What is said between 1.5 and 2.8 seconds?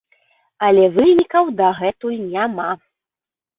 дагэтуль няма.